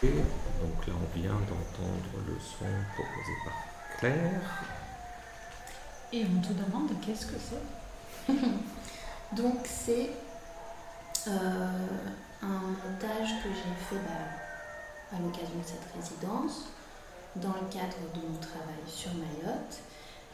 [0.03, 4.65] Donc là, on vient d'entendre le son proposé par Claire.
[6.13, 8.33] Et on te demande qu'est-ce que c'est
[9.37, 10.11] Donc c'est
[11.29, 11.87] euh,
[12.43, 16.67] un montage que j'ai fait bah, à l'occasion de cette résidence,
[17.37, 19.79] dans le cadre de mon travail sur Mayotte.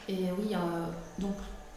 [0.07, 0.87] Et oui, euh,
[1.19, 1.35] donc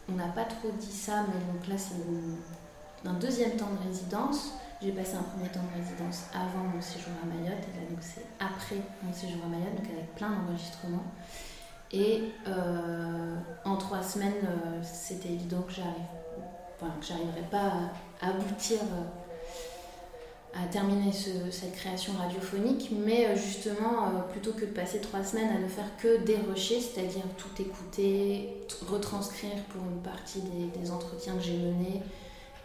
[0.08, 4.54] on n'a pas trop dit ça, mais donc là c'est un deuxième temps de résidence.
[4.82, 7.98] J'ai passé un premier temps de résidence avant mon séjour à Mayotte, et là donc
[8.00, 11.04] c'est après mon séjour à Mayotte, donc avec plein d'enregistrements.
[11.92, 15.92] Et euh, en trois semaines, euh, c'était évident que j'arrive,
[16.80, 17.72] enfin, que j'arriverais pas
[18.20, 25.00] à aboutir euh, à terminer ce- cette création radiophonique, mais justement, plutôt que de passer
[25.00, 30.66] trois semaines à ne faire que dérocher, c'est-à-dire tout écouter, retranscrire pour une partie des,
[30.78, 32.02] des entretiens que j'ai menés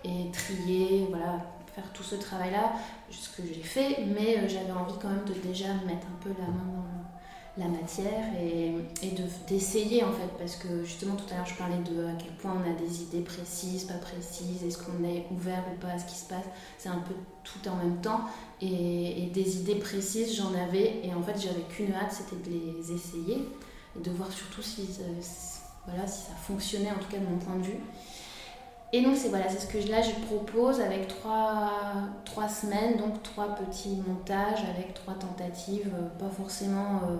[0.04, 1.40] et trier, voilà,
[1.78, 2.74] faire tout ce travail-là,
[3.12, 6.30] ce que j'ai fait, mais euh, j'avais envie quand même de déjà mettre un peu
[6.30, 8.70] la main dans la matière et,
[9.04, 12.14] et de- d'essayer en fait, parce que justement tout à l'heure je parlais de à
[12.18, 15.90] quel point on a des idées précises, pas précises, est-ce qu'on est ouvert ou pas
[15.90, 16.46] à ce qui se passe,
[16.80, 17.14] c'est un peu
[17.44, 18.22] tout en même temps,
[18.62, 22.92] et, des idées précises j'en avais, et en fait j'avais qu'une hâte, c'était de les
[22.92, 23.48] essayer,
[23.96, 25.22] de voir surtout si, euh,
[25.88, 27.80] voilà, si ça fonctionnait en tout cas de mon point de vue.
[28.94, 31.72] Et donc c'est voilà, c'est ce que là je propose avec trois,
[32.26, 37.02] trois semaines, donc trois petits montages avec trois tentatives, euh, pas forcément.
[37.10, 37.18] euh,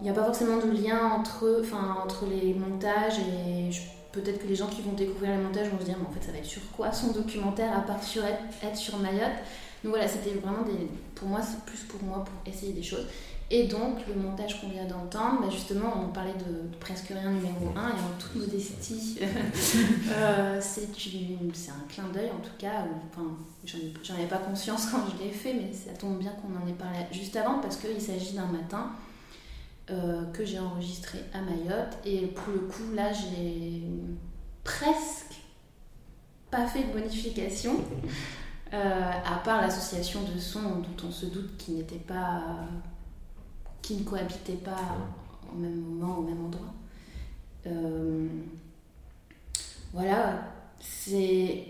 [0.00, 3.70] il n'y a pas forcément de lien entre, enfin, entre les montages et
[4.10, 6.24] peut-être que les gens qui vont découvrir les montages vont se dire mais en fait
[6.24, 9.38] ça va être sur quoi son documentaire à part sur être, être sur Mayotte?
[9.84, 10.88] Donc voilà, c'était vraiment des.
[11.14, 13.06] Pour moi, c'est plus pour moi pour essayer des choses.
[13.54, 17.68] Et donc, le montage qu'on vient d'entendre, bah, justement, on parlait de, presque rien numéro
[17.76, 19.18] 1 et en toute modestie,
[20.10, 22.86] euh, c'est un clin d'œil en tout cas.
[23.10, 23.26] Enfin,
[23.66, 26.56] j'en ai- j'en avais pas conscience quand je l'ai fait, mais ça tombe bien qu'on
[26.64, 28.92] en ait parlé juste avant parce qu'il s'agit d'un matin
[29.90, 31.98] euh, que j'ai enregistré à Mayotte.
[32.06, 33.82] Et pour le coup, là, j'ai
[34.64, 35.34] presque
[36.50, 37.76] pas fait de modification.
[38.72, 42.40] Euh, à part l'association de sons dont on se doute qui n'étaient pas
[43.82, 44.96] qui ne cohabitaient pas
[45.52, 46.72] au même moment au même endroit.
[47.66, 48.26] Euh,
[49.92, 50.42] voilà
[50.80, 51.66] c'est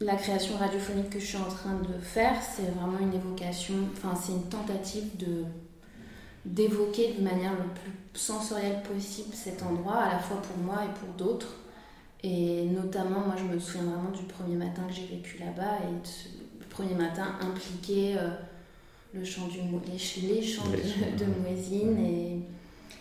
[0.00, 4.14] la création radiophonique que je suis en train de faire c'est vraiment une évocation enfin
[4.14, 5.44] c'est une tentative de
[6.46, 10.98] d'évoquer de manière le plus sensorielle possible cet endroit à la fois pour moi et
[10.98, 11.56] pour d'autres.
[12.22, 16.66] Et notamment, moi, je me souviens vraiment du premier matin que j'ai vécu là-bas et
[16.70, 18.30] premier matin impliqué euh,
[19.14, 22.38] le chant du, les, les chants de, de et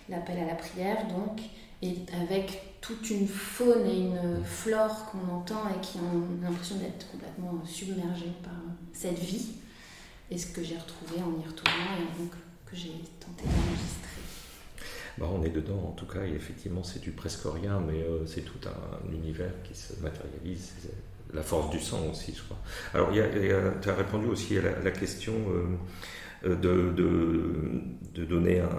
[0.10, 1.42] l'appel à la prière, donc,
[1.82, 7.10] et avec toute une faune et une flore qu'on entend et qui ont l'impression d'être
[7.12, 8.54] complètement submergées par
[8.94, 9.48] cette vie.
[10.32, 12.32] Et ce que j'ai retrouvé en y retournant et donc
[12.66, 14.22] que j'ai tenté d'enregistrer.
[15.18, 18.26] Bah, on est dedans en tout cas, et effectivement c'est du presque rien, mais euh,
[18.26, 20.74] c'est tout un, univers qui se matérialise,
[21.36, 22.58] la force du sang aussi, je crois.
[22.94, 23.12] Alors
[23.82, 28.70] tu as répondu aussi à la, question euh, euh, de, donner un,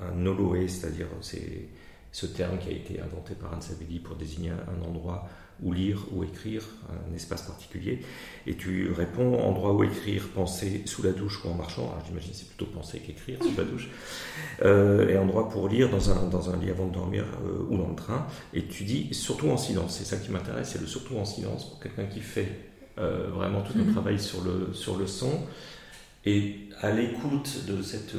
[0.00, 1.68] un oloé, c'est-à-dire c'est
[2.10, 3.60] ce terme qui a été inventé par Anne
[4.02, 5.28] pour désigner un endroit
[5.62, 8.00] où lire ou écrire, un espace particulier.
[8.46, 11.84] Et tu réponds endroit où écrire, penser sous la douche ou en marchant.
[11.92, 13.88] Alors j'imagine c'est plutôt penser qu'écrire sous la douche.
[14.62, 17.78] Euh, et endroit pour lire dans un, dans un lit avant de dormir euh, ou
[17.78, 18.26] dans le train.
[18.52, 19.96] Et tu dis surtout en silence.
[19.98, 22.48] C'est ça qui m'intéresse, c'est le surtout en silence pour quelqu'un qui fait
[22.98, 23.92] euh, vraiment tout un Mhm.
[23.92, 25.40] travail sur le, sur le son.
[26.24, 28.14] Et à l'écoute de cette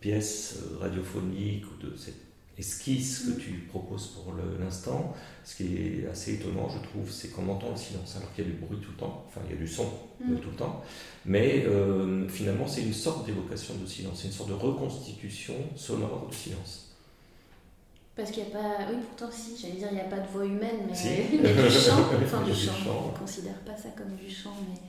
[0.00, 2.25] pièce radiophonique ou de cette
[2.58, 5.14] esquisse que tu proposes pour l'instant,
[5.44, 8.48] ce qui est assez étonnant, je trouve, c'est qu'on entend le silence, alors qu'il y
[8.48, 9.86] a du bruit tout le temps, enfin il y a du son
[10.18, 10.36] Mm.
[10.40, 10.82] tout le temps,
[11.26, 16.28] mais euh, finalement c'est une sorte d'évocation de silence, c'est une sorte de reconstitution sonore
[16.30, 16.94] de silence.
[18.16, 18.78] Parce qu'il n'y a pas.
[18.90, 21.08] Oui, pourtant, si, j'allais dire, il n'y a pas de voix humaine, mais Si.
[21.34, 21.98] il y a du chant.
[22.24, 22.72] Enfin, du du chant.
[23.08, 24.80] On ne considère pas ça comme du chant, mais.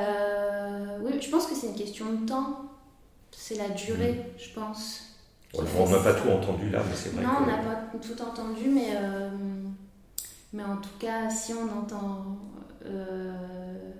[0.00, 2.62] Euh, oui, je pense que c'est une question de temps.
[3.30, 4.38] C'est la durée, Mm.
[4.38, 5.11] je pense.
[5.54, 7.42] On n'a pas tout entendu là, mais c'est vrai Non, que...
[7.42, 9.30] on n'a pas tout entendu, mais, euh,
[10.52, 12.38] mais en tout cas, si on entend
[12.86, 13.92] euh,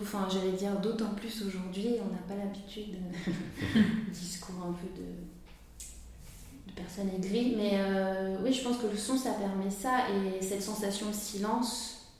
[0.00, 3.80] enfin j'allais dire d'autant plus aujourd'hui, on n'a pas l'habitude de
[4.12, 9.16] discours un peu de, de personnes aigries, mais euh, oui, je pense que le son
[9.16, 12.12] ça permet ça et cette sensation de silence,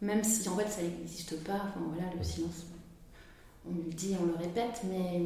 [0.00, 2.66] même si en fait ça n'existe pas, enfin voilà, le silence,
[3.68, 5.22] on le dit, on le répète, mais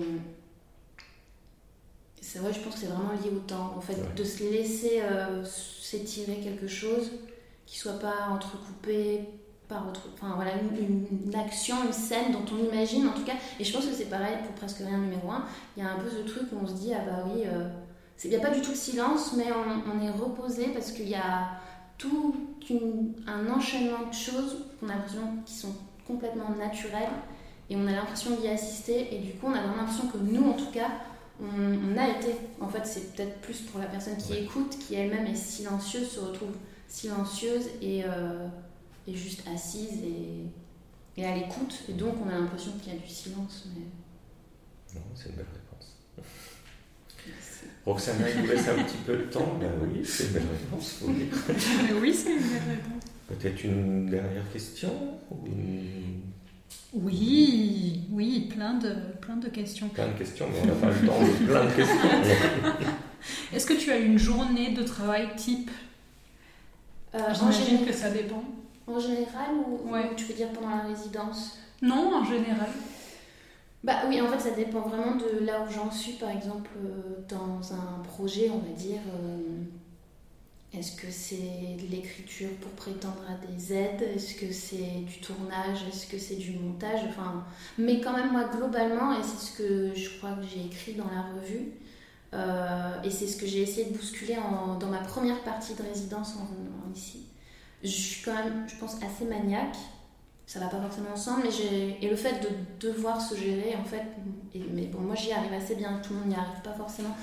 [2.20, 4.08] c'est vrai, je pense que c'est vraiment lié au temps, en fait, Ouais.
[4.16, 7.10] de se laisser euh, s'étirer quelque chose
[7.66, 9.20] qui soit pas entrecoupé
[9.68, 13.34] par autre, enfin voilà, une, une action, une scène dont on imagine en tout cas,
[13.60, 15.44] et je pense que c'est pareil pour presque rien numéro un,
[15.76, 17.68] il y a un peu ce truc où on se dit, ah bah oui, euh,
[18.24, 21.08] il n'y a pas du tout de silence, mais on, on est reposé parce qu'il
[21.08, 21.50] y a
[21.98, 22.34] tout
[22.68, 25.72] une- un enchaînement de choses qu'on a l'impression qui sont
[26.06, 27.08] complètement naturelles,
[27.70, 30.50] et on a l'impression d'y assister, et du coup on a vraiment l'impression que nous
[30.50, 30.88] en tout cas,
[31.42, 34.42] on, on a été, en fait c'est peut-être plus pour la personne qui Ouais.
[34.44, 36.52] écoute, qui elle-même est silencieuse, se retrouve
[36.88, 38.46] silencieuse et, euh,
[39.06, 41.82] et juste assise et, et à l'écoute.
[41.88, 43.68] Et donc on a l'impression qu'il y a du silence.
[43.74, 43.84] Mais...
[44.98, 45.96] Non, c'est une belle réponse.
[47.86, 49.56] Roxana, il vous laisse un petit peu le temps.
[49.60, 51.00] Ben oui, c'est une belle réponse.
[52.02, 53.04] oui, c'est une belle réponse.
[53.28, 54.90] Peut-être une dernière question
[55.30, 55.36] ou
[56.92, 58.94] Oui, oui, plein de,
[59.30, 59.88] plein de questions.
[59.90, 61.96] Plein de questions, mais on n'a pas le temps de plein de questions.
[63.52, 65.70] Est-ce que tu as une journée de travail type
[67.14, 68.42] Euh, J'imagine que ça dépend.
[68.88, 70.10] en général ou, Ouais.
[70.10, 71.58] ou tu veux dire pendant la résidence?
[71.82, 72.68] Non, en général.
[73.84, 76.12] Bah oui, en fait, ça dépend vraiment de là où j'en suis.
[76.14, 79.38] Par exemple, euh, dans un projet, on va dire, euh,
[80.72, 84.02] est-ce que c'est de l'écriture pour prétendre à des aides?
[84.14, 85.78] Est-ce que c'est du tournage?
[85.88, 87.00] Est-ce que c'est du montage?
[87.08, 87.44] Enfin,
[87.76, 91.06] mais quand même, moi, globalement, et c'est ce que je crois que j'ai écrit dans
[91.06, 91.72] la revue,
[92.34, 94.36] euh, et c'est ce que j'ai essayé de bousculer
[94.78, 97.26] dans ma première partie de résidence en, en ici.
[97.82, 99.76] Je suis quand même, je pense, assez maniaque.
[100.46, 104.02] Ça va pas forcément ensemble, mais et le fait de devoir se gérer, en fait,
[104.72, 107.16] mais bon, moi j'y arrive assez bien, tout le monde n'y arrive pas forcément,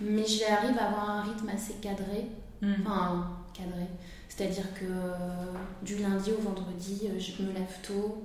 [0.00, 2.28] mais j'arrive à avoir un rythme assez cadré,
[2.62, 3.86] enfin cadré,
[4.28, 5.52] c'est-à-dire que euh,
[5.82, 8.22] du lundi au vendredi, euh, je me lève tôt,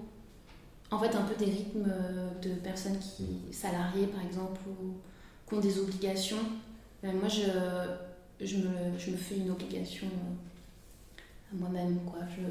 [0.92, 4.94] en fait un peu des rythmes euh, de personnes qui, salariées par exemple, ou
[5.48, 6.38] qui ont des obligations.
[7.04, 10.08] Moi je, je, me, je me fais une obligation
[11.52, 12.20] à moi-même, quoi.
[12.36, 12.42] Je,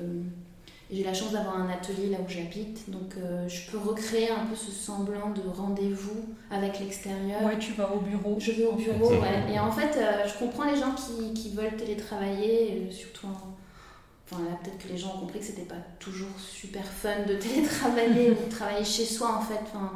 [0.90, 4.46] J'ai la chance d'avoir un atelier là où j'habite, donc euh, je peux recréer un
[4.46, 7.42] peu ce semblant de rendez-vous avec l'extérieur.
[7.42, 8.36] Ouais, tu vas au bureau.
[8.38, 9.52] Je vais au bureau, ouais.
[9.52, 13.56] Et en fait, euh, je comprends les gens qui, qui veulent télétravailler, euh, surtout en-
[14.28, 17.34] Enfin, là, peut-être que les gens ont compris que c'était pas toujours super fun de
[17.38, 19.60] télétravailler ou de travailler chez soi, en fait.
[19.72, 19.92] Enfin,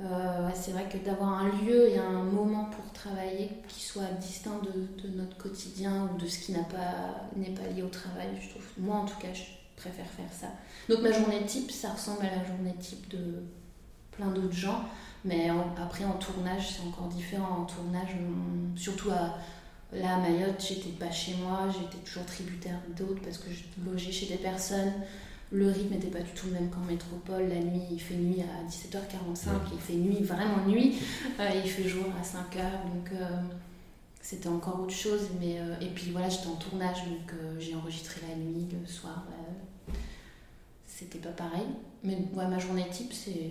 [0.00, 4.04] euh, ouais, c'est vrai que d'avoir un lieu et un moment pour travailler qui soit
[4.20, 7.88] distinct de, de notre quotidien ou de ce qui n'a pas n'est pas lié au
[7.88, 8.64] travail, je trouve.
[8.78, 9.42] Moi, en tout cas, je
[9.78, 10.48] préfère faire ça.
[10.88, 13.42] Donc ma journée type, ça ressemble à la journée type de
[14.12, 14.82] plein d'autres gens.
[15.24, 17.62] Mais en- après, en tournage, c'est encore différent.
[17.62, 19.38] En tournage, on- surtout à,
[19.96, 24.12] là à Mayotte, j'étais pas chez moi, j'étais toujours tributaire d'autres parce que je logeais
[24.12, 24.92] chez des personnes.
[25.50, 27.48] Le rythme n'était pas du tout le même qu'en métropole.
[27.48, 30.96] La nuit, il fait nuit à 17h45, il fait nuit, vraiment nuit.
[31.40, 32.60] Euh, il fait jour à 5h,
[32.94, 33.24] donc euh,
[34.20, 35.22] c'était encore autre chose.
[35.40, 38.86] Mais, euh, et puis voilà, j'étais en tournage, donc euh, j'ai enregistré la nuit, le
[38.86, 39.24] soir.
[39.30, 39.52] euh,
[40.98, 41.66] c'était pas pareil.
[42.04, 43.50] Mais ouais, ma journée type, c'est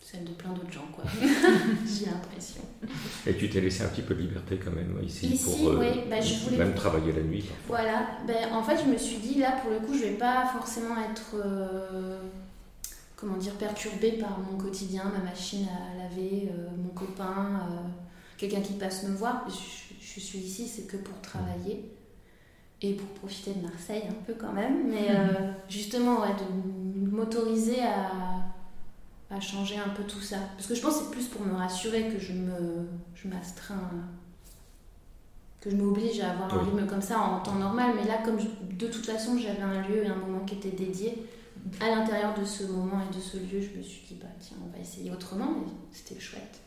[0.00, 1.04] celle de plein d'autres gens, quoi.
[1.86, 2.62] j'ai l'impression.
[3.26, 5.78] Et tu t'es laissé un petit peu de liberté quand même ici, Ici, pour euh,
[5.80, 7.42] oui, bah, je voulais- même travailler la nuit.
[7.42, 7.76] parfois.
[7.78, 10.46] Voilà, ben, en fait, je me suis dit, là, pour le coup, je vais pas
[10.52, 12.18] forcément être, euh,
[13.16, 17.88] comment dire, perturbée par mon quotidien, ma machine à laver, euh, mon copain, euh,
[18.36, 19.46] quelqu'un qui passe me voir.
[19.48, 21.84] Je, je suis ici, c'est que pour travailler
[22.82, 27.80] et pour profiter de Marseille un peu quand même, mais euh, justement, ouais, de m'autoriser
[27.82, 28.10] à,
[29.34, 30.36] à changer un peu tout ça.
[30.56, 33.90] Parce que je pense que c'est plus pour me rassurer que je me je m'astreins
[35.60, 37.92] que je m'oblige à avoir un rythme comme ça en temps normal.
[37.94, 40.72] Mais là, comme je- de toute façon, j'avais un lieu et un moment qui était
[40.72, 41.24] dédié,
[41.80, 44.56] à l'intérieur de ce moment et de ce lieu, je me suis dit, bah tiens,
[44.66, 45.50] on va essayer autrement.
[45.92, 46.61] Et c'était chouette.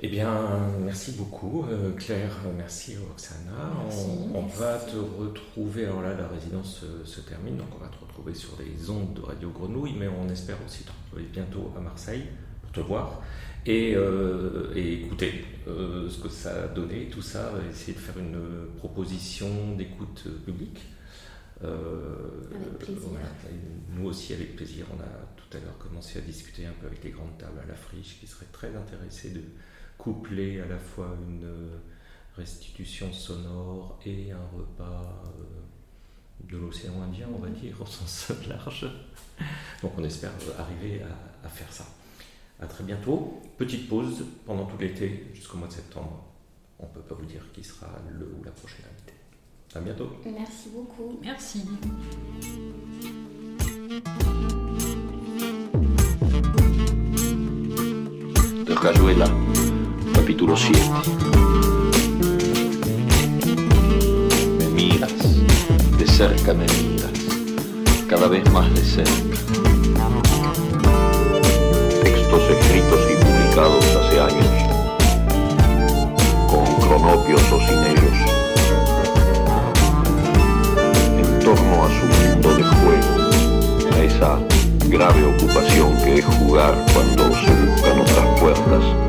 [0.00, 3.72] Eh bien, merci beaucoup euh, Claire, merci Roxana.
[3.82, 4.58] Merci, on, on merci.
[4.60, 8.32] va te retrouver, alors là la résidence euh, se termine, donc on va te retrouver
[8.32, 12.22] sur les ondes de Radio Grenouille, mais on espère aussi te retrouver bientôt à Marseille
[12.62, 13.22] pour te voir
[13.66, 18.18] et, euh, et écouter euh, ce que ça a donné, tout ça, essayer de faire
[18.18, 18.38] une
[18.76, 20.80] proposition d'écoute publique.
[21.60, 23.02] Avec plaisir.
[23.10, 23.26] voilà.
[23.96, 27.02] Nous aussi avec plaisir, on a tout à l'heure commencé à discuter un peu avec
[27.02, 29.42] les grandes tables à la friche qui seraient très intéressés de
[29.98, 31.78] coupler à la fois une euh,
[32.36, 35.22] restitution sonore et un repas
[36.44, 38.86] de l'océan Indien, on va dire, au sens large.
[39.82, 41.84] Donc on espère arriver à, à faire ça.
[42.60, 43.40] À très bientôt.
[43.56, 46.24] Petite pause pendant tout l'été jusqu'au mois de septembre.
[46.78, 47.88] On ne peut pas vous dire qui sera
[48.18, 49.14] le ou la prochaine invité.
[49.74, 50.10] À bientôt.
[50.24, 51.18] Merci beaucoup.
[51.22, 51.64] Merci.
[58.64, 59.26] de Rayuela,
[60.28, 60.78] capítulo 7.
[64.58, 65.10] Me miras,
[65.96, 67.12] de cerca me miras,
[68.06, 69.38] cada vez más de cerca.
[72.02, 74.52] Textos escritos y publicados hace años,
[76.46, 78.18] con cronopios o sin ellos,
[81.16, 84.38] en torno a su mundo de juego, a esa
[84.90, 89.07] grave ocupación que es jugar cuando se buscan otras puertas.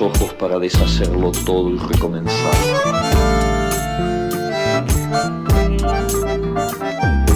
[0.00, 0.58] Ojos para
[1.44, 1.78] todo y.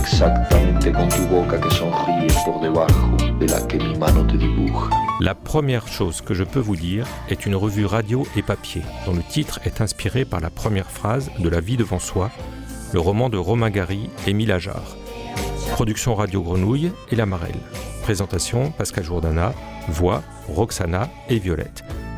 [0.00, 1.68] Exactamente con tu boca que
[2.44, 4.36] por debajo de la que mi mano te.
[5.20, 9.14] La première chose que je peux vous dire est une revue radio et papier, dont
[9.14, 12.30] le titre est inspiré par la première phrase de La vie devant soi,
[12.92, 14.96] le roman de Romain Gary et Émile Ajar.
[15.72, 17.60] Production Radio Grenouille et La Marelle.
[18.02, 19.52] Présentation Pascal Jourdana,
[19.88, 21.82] voix Roxana et Violette.